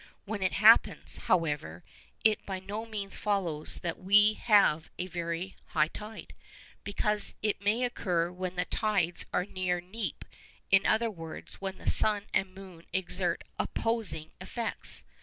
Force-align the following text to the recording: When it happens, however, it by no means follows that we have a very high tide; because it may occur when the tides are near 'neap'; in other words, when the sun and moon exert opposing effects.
When 0.25 0.41
it 0.41 0.53
happens, 0.53 1.17
however, 1.29 1.83
it 2.23 2.43
by 2.43 2.59
no 2.59 2.87
means 2.87 3.17
follows 3.17 3.77
that 3.83 3.99
we 3.99 4.33
have 4.33 4.89
a 4.97 5.05
very 5.05 5.55
high 5.67 5.89
tide; 5.89 6.33
because 6.83 7.35
it 7.43 7.61
may 7.61 7.83
occur 7.83 8.31
when 8.31 8.55
the 8.55 8.65
tides 8.65 9.27
are 9.31 9.45
near 9.45 9.79
'neap'; 9.79 10.25
in 10.71 10.87
other 10.87 11.11
words, 11.11 11.61
when 11.61 11.77
the 11.77 11.91
sun 11.91 12.25
and 12.33 12.55
moon 12.55 12.87
exert 12.93 13.43
opposing 13.59 14.31
effects. 14.41 15.03